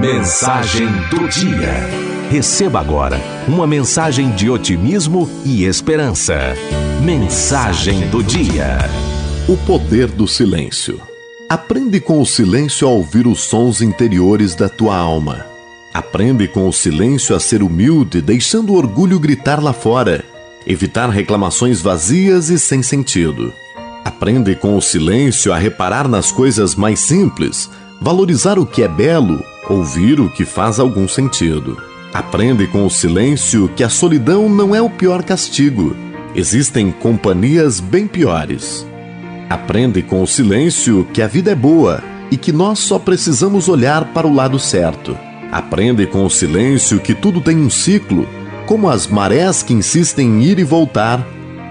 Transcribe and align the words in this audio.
Mensagem 0.00 0.86
do 1.10 1.28
dia. 1.28 1.72
Receba 2.30 2.78
agora 2.78 3.20
uma 3.48 3.66
mensagem 3.66 4.30
de 4.30 4.48
otimismo 4.48 5.28
e 5.44 5.64
esperança. 5.64 6.54
Mensagem 7.02 8.08
do 8.08 8.22
dia. 8.22 8.78
O 9.48 9.56
poder 9.56 10.06
do 10.06 10.28
silêncio. 10.28 11.00
Aprende 11.48 11.98
com 11.98 12.20
o 12.20 12.24
silêncio 12.24 12.86
a 12.86 12.90
ouvir 12.92 13.26
os 13.26 13.40
sons 13.40 13.82
interiores 13.82 14.54
da 14.54 14.68
tua 14.68 14.96
alma. 14.96 15.44
Aprende 15.92 16.46
com 16.46 16.68
o 16.68 16.72
silêncio 16.72 17.34
a 17.34 17.40
ser 17.40 17.60
humilde, 17.60 18.20
deixando 18.20 18.74
o 18.74 18.76
orgulho 18.76 19.18
gritar 19.18 19.60
lá 19.60 19.72
fora. 19.72 20.24
Evitar 20.64 21.10
reclamações 21.10 21.80
vazias 21.80 22.50
e 22.50 22.58
sem 22.58 22.84
sentido. 22.84 23.52
Aprende 24.04 24.54
com 24.54 24.76
o 24.76 24.80
silêncio 24.80 25.52
a 25.52 25.58
reparar 25.58 26.06
nas 26.06 26.30
coisas 26.30 26.76
mais 26.76 27.00
simples, 27.00 27.68
valorizar 28.00 28.60
o 28.60 28.64
que 28.64 28.84
é 28.84 28.88
belo, 28.88 29.42
ouvir 29.68 30.20
o 30.20 30.30
que 30.30 30.44
faz 30.44 30.80
algum 30.80 31.06
sentido. 31.06 31.76
Aprende 32.12 32.66
com 32.66 32.86
o 32.86 32.90
silêncio 32.90 33.68
que 33.76 33.84
a 33.84 33.88
solidão 33.88 34.48
não 34.48 34.74
é 34.74 34.80
o 34.80 34.88
pior 34.88 35.22
castigo. 35.22 35.94
Existem 36.34 36.90
companhias 36.90 37.80
bem 37.80 38.06
piores. 38.06 38.86
Aprende 39.48 40.02
com 40.02 40.22
o 40.22 40.26
silêncio 40.26 41.06
que 41.12 41.20
a 41.20 41.26
vida 41.26 41.50
é 41.50 41.54
boa 41.54 42.02
e 42.30 42.36
que 42.36 42.52
nós 42.52 42.78
só 42.78 42.98
precisamos 42.98 43.68
olhar 43.68 44.06
para 44.12 44.26
o 44.26 44.34
lado 44.34 44.58
certo. 44.58 45.16
Aprende 45.50 46.06
com 46.06 46.24
o 46.24 46.30
silêncio 46.30 47.00
que 47.00 47.14
tudo 47.14 47.40
tem 47.40 47.56
um 47.56 47.70
ciclo, 47.70 48.28
como 48.66 48.88
as 48.88 49.06
marés 49.06 49.62
que 49.62 49.72
insistem 49.72 50.28
em 50.28 50.42
ir 50.42 50.58
e 50.58 50.64
voltar, 50.64 51.26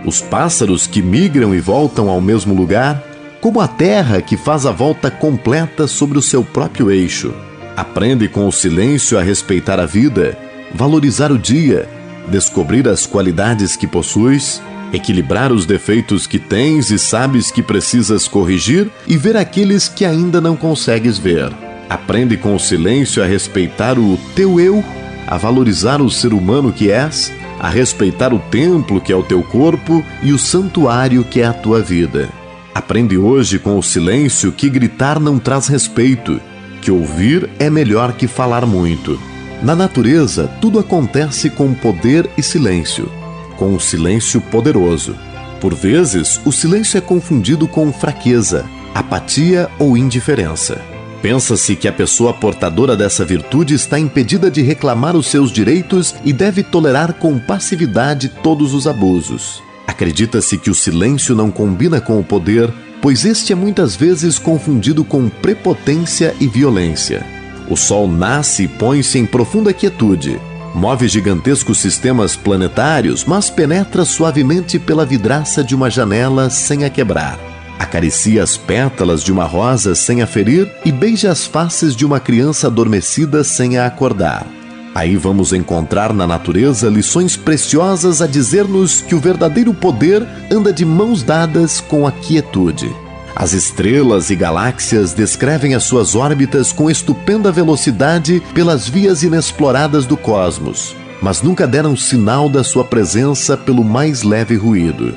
os 0.06 0.22
pássaros 0.22 0.88
que 0.88 1.02
migram 1.02 1.54
e 1.54 1.60
voltam 1.60 2.10
ao 2.10 2.20
mesmo 2.20 2.56
lugar, 2.56 3.04
como 3.40 3.62
a 3.62 3.68
terra 3.68 4.22
que 4.22 4.36
faz 4.36 4.66
a 4.66 4.72
volta 4.72 5.12
completa 5.12 5.88
sobre 5.88 6.18
o 6.18 6.22
seu 6.22 6.44
próprio 6.44 6.90
eixo. 6.90 7.34
Aprende 7.78 8.28
com 8.28 8.48
o 8.48 8.52
silêncio 8.52 9.20
a 9.20 9.22
respeitar 9.22 9.80
a 9.80 9.86
vida, 9.86 10.36
valorizar 10.74 11.32
o 11.32 11.38
dia, 11.38 11.88
descobrir 12.28 12.88
as 12.88 13.06
qualidades 13.06 13.76
que 13.76 13.86
possuis, 13.86 14.60
equilibrar 14.92 15.52
os 15.52 15.64
defeitos 15.68 16.26
que 16.26 16.40
tens 16.40 16.90
e 16.90 16.98
sabes 16.98 17.52
que 17.52 17.62
precisas 17.62 18.28
corrigir 18.28 18.90
e 19.06 19.16
ver 19.16 19.38
aqueles 19.38 19.88
que 19.88 20.06
ainda 20.06 20.42
não 20.42 20.56
consegues 20.56 21.20
ver. 21.20 21.52
Aprende 21.88 22.36
com 22.36 22.56
o 22.56 22.60
silêncio 22.60 23.22
a 23.22 23.28
respeitar 23.28 24.00
o 24.00 24.18
teu 24.34 24.60
eu, 24.60 24.84
a 25.28 25.38
valorizar 25.38 26.02
o 26.02 26.10
ser 26.10 26.34
humano 26.34 26.74
que 26.74 26.90
és, 26.90 27.32
a 27.60 27.70
respeitar 27.70 28.34
o 28.34 28.40
templo 28.40 29.00
que 29.00 29.14
é 29.14 29.16
o 29.16 29.22
teu 29.22 29.44
corpo 29.44 30.04
e 30.24 30.34
o 30.34 30.40
santuário 30.40 31.24
que 31.24 31.42
é 31.42 31.46
a 31.46 31.54
tua 31.54 31.80
vida. 31.80 32.28
Aprende 32.74 33.20
hoje 33.20 33.60
com 33.60 33.78
o 33.78 33.84
silêncio 33.84 34.52
que 34.52 34.68
gritar 34.68 35.20
não 35.20 35.38
traz 35.38 35.68
respeito 35.68 36.42
que 36.88 36.92
ouvir 36.92 37.50
é 37.60 37.70
melhor 37.70 38.14
que 38.14 38.30
falar 38.30 38.66
muito. 38.66 39.20
Na 39.62 39.76
natureza, 39.76 40.50
tudo 40.62 40.80
acontece 40.80 41.50
com 41.50 41.74
poder 41.74 42.30
e 42.38 42.42
silêncio, 42.42 43.12
com 43.58 43.74
um 43.74 43.78
silêncio 43.80 44.40
poderoso. 44.40 45.14
Por 45.60 45.76
vezes, 45.76 46.40
o 46.46 46.52
silêncio 46.54 46.98
é 46.98 47.02
confundido 47.02 47.68
com 47.68 47.92
fraqueza, 47.92 48.66
apatia 48.96 49.70
ou 49.78 49.98
indiferença. 49.98 50.82
Pensa-se 51.22 51.76
que 51.76 51.90
a 51.90 51.92
pessoa 51.92 52.34
portadora 52.34 52.96
dessa 52.96 53.26
virtude 53.26 53.74
está 53.74 54.00
impedida 54.00 54.50
de 54.50 54.62
reclamar 54.62 55.18
os 55.18 55.28
seus 55.28 55.52
direitos 55.52 56.16
e 56.24 56.32
deve 56.32 56.64
tolerar 56.64 57.16
com 57.16 57.38
passividade 57.38 58.30
todos 58.30 58.74
os 58.74 58.88
abusos. 58.88 59.62
Acredita-se 59.86 60.58
que 60.58 60.70
o 60.70 60.76
silêncio 60.76 61.36
não 61.36 61.52
combina 61.52 62.00
com 62.00 62.18
o 62.18 62.24
poder, 62.24 62.74
pois 63.02 63.26
este 63.26 63.54
é 63.54 63.56
muitas 63.56 63.96
vezes 63.96 64.40
confundido 64.40 65.04
com 65.04 65.30
prepotência 65.30 66.36
e 66.40 66.48
violência. 66.48 67.26
O 67.70 67.76
Sol 67.76 68.08
nasce 68.08 68.64
e 68.64 68.68
põe-se 68.68 69.20
em 69.20 69.26
profunda 69.26 69.74
quietude. 69.74 70.40
Move 70.74 71.08
gigantescos 71.08 71.80
sistemas 71.80 72.36
planetários, 72.36 73.26
mas 73.26 73.50
penetra 73.50 74.06
suavemente 74.06 74.78
pela 74.78 75.06
vidraça 75.06 75.64
de 75.64 75.76
uma 75.76 75.90
janela 75.90 76.50
sem 76.50 76.86
a 76.86 76.90
quebrar. 76.90 77.40
Acaricia 77.80 78.44
as 78.44 78.58
pétalas 78.58 79.24
de 79.24 79.32
uma 79.32 79.46
rosa 79.46 79.94
sem 79.94 80.22
a 80.22 80.28
ferir 80.28 80.72
e 80.84 80.92
beija 80.92 81.32
as 81.32 81.46
faces 81.46 81.96
de 81.96 82.06
uma 82.06 82.20
criança 82.20 82.68
adormecida 82.68 83.44
sem 83.44 83.78
a 83.78 83.86
acordar. 83.86 84.57
Aí 84.98 85.16
vamos 85.16 85.54
encontrar 85.54 86.12
na 86.12 86.26
natureza 86.26 86.90
lições 86.90 87.38
preciosas 87.38 88.20
a 88.20 88.26
dizer-nos 88.26 89.00
que 89.00 89.14
o 89.14 89.20
verdadeiro 89.20 89.72
poder 89.72 90.28
anda 90.52 90.74
de 90.74 90.84
mãos 90.84 91.22
dadas 91.22 91.80
com 91.80 92.08
a 92.08 92.12
quietude. 92.12 92.92
As 93.36 93.54
estrelas 93.54 94.32
e 94.32 94.36
galáxias 94.36 95.14
descrevem 95.14 95.76
as 95.76 95.84
suas 95.84 96.16
órbitas 96.16 96.72
com 96.72 96.90
estupenda 96.90 97.52
velocidade 97.52 98.42
pelas 98.56 98.90
vias 98.90 99.22
inexploradas 99.22 100.08
do 100.08 100.18
cosmos, 100.18 100.96
mas 101.22 101.44
nunca 101.44 101.68
deram 101.68 101.96
sinal 101.96 102.50
da 102.50 102.64
sua 102.64 102.84
presença 102.84 103.56
pelo 103.56 103.84
mais 103.84 104.24
leve 104.24 104.56
ruído. 104.56 105.14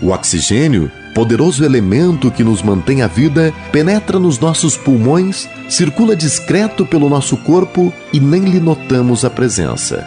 O 0.00 0.10
oxigênio 0.10 0.88
poderoso 1.14 1.64
elemento 1.64 2.30
que 2.30 2.42
nos 2.42 2.62
mantém 2.62 3.02
a 3.02 3.06
vida, 3.06 3.52
penetra 3.70 4.18
nos 4.18 4.38
nossos 4.38 4.76
pulmões, 4.76 5.48
circula 5.68 6.16
discreto 6.16 6.84
pelo 6.84 7.08
nosso 7.08 7.36
corpo 7.38 7.92
e 8.12 8.20
nem 8.20 8.42
lhe 8.42 8.60
notamos 8.60 9.24
a 9.24 9.30
presença. 9.30 10.06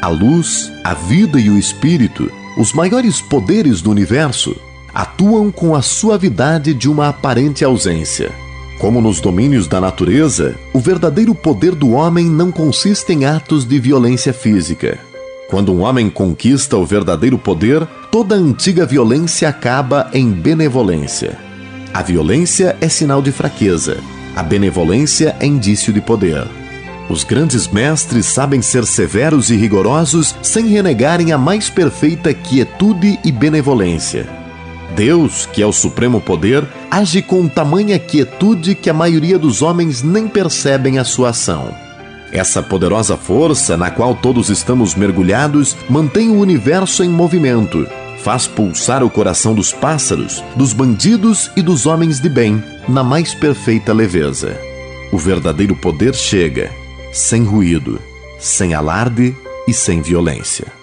A 0.00 0.08
luz, 0.08 0.72
a 0.84 0.94
vida 0.94 1.38
e 1.40 1.50
o 1.50 1.58
espírito, 1.58 2.30
os 2.56 2.72
maiores 2.72 3.20
poderes 3.20 3.82
do 3.82 3.90
universo, 3.90 4.56
atuam 4.94 5.50
com 5.50 5.74
a 5.74 5.82
suavidade 5.82 6.72
de 6.72 6.88
uma 6.88 7.08
aparente 7.08 7.64
ausência. 7.64 8.32
Como 8.78 9.00
nos 9.00 9.20
domínios 9.20 9.66
da 9.66 9.80
natureza, 9.80 10.54
o 10.72 10.78
verdadeiro 10.78 11.34
poder 11.34 11.74
do 11.74 11.90
homem 11.90 12.26
não 12.26 12.52
consiste 12.52 13.12
em 13.12 13.24
atos 13.24 13.66
de 13.66 13.78
violência 13.78 14.32
física 14.32 15.08
quando 15.48 15.72
um 15.72 15.80
homem 15.80 16.10
conquista 16.10 16.76
o 16.76 16.84
verdadeiro 16.84 17.38
poder, 17.38 17.86
toda 18.18 18.34
antiga 18.34 18.84
violência 18.84 19.48
acaba 19.48 20.10
em 20.12 20.32
benevolência. 20.32 21.38
A 21.94 22.02
violência 22.02 22.76
é 22.80 22.88
sinal 22.88 23.22
de 23.22 23.30
fraqueza, 23.30 23.98
a 24.34 24.42
benevolência 24.42 25.36
é 25.38 25.46
indício 25.46 25.92
de 25.92 26.00
poder. 26.00 26.44
Os 27.08 27.22
grandes 27.22 27.68
mestres 27.68 28.26
sabem 28.26 28.60
ser 28.60 28.84
severos 28.86 29.50
e 29.50 29.56
rigorosos 29.56 30.34
sem 30.42 30.66
renegarem 30.66 31.30
a 31.30 31.38
mais 31.38 31.70
perfeita 31.70 32.34
quietude 32.34 33.20
e 33.24 33.30
benevolência. 33.30 34.28
Deus, 34.96 35.46
que 35.46 35.62
é 35.62 35.66
o 35.66 35.72
supremo 35.72 36.20
poder, 36.20 36.66
age 36.90 37.22
com 37.22 37.46
tamanha 37.46 38.00
quietude 38.00 38.74
que 38.74 38.90
a 38.90 38.94
maioria 38.94 39.38
dos 39.38 39.62
homens 39.62 40.02
nem 40.02 40.26
percebem 40.26 40.98
a 40.98 41.04
sua 41.04 41.28
ação. 41.28 41.72
Essa 42.32 42.64
poderosa 42.64 43.16
força 43.16 43.76
na 43.76 43.92
qual 43.92 44.12
todos 44.16 44.50
estamos 44.50 44.96
mergulhados 44.96 45.76
mantém 45.88 46.30
o 46.30 46.40
universo 46.40 47.04
em 47.04 47.08
movimento, 47.08 47.86
faz 48.28 48.46
pulsar 48.46 49.02
o 49.02 49.08
coração 49.08 49.54
dos 49.54 49.72
pássaros, 49.72 50.44
dos 50.54 50.74
bandidos 50.74 51.50
e 51.56 51.62
dos 51.62 51.86
homens 51.86 52.20
de 52.20 52.28
bem, 52.28 52.62
na 52.86 53.02
mais 53.02 53.32
perfeita 53.32 53.90
leveza. 53.90 54.54
O 55.10 55.16
verdadeiro 55.16 55.74
poder 55.74 56.14
chega, 56.14 56.70
sem 57.10 57.42
ruído, 57.42 57.98
sem 58.38 58.74
alarde 58.74 59.34
e 59.66 59.72
sem 59.72 60.02
violência. 60.02 60.77